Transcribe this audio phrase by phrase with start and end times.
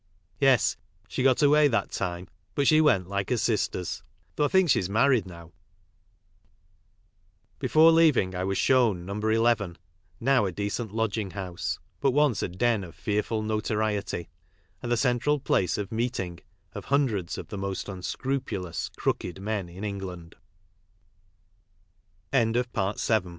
[0.39, 0.77] Yes,
[1.07, 4.01] she got away that time, but she went like her sisters,
[4.35, 5.51] though I think she's married now."
[7.59, 9.27] Before leaving I was shown j No.
[9.29, 9.77] 11,
[10.19, 14.27] now a decent lodging house, but once a den j of fearful notoriety,
[14.81, 16.39] and the central place of meeting
[16.73, 20.31] of hundreds of the most unscrupulous" crooked" m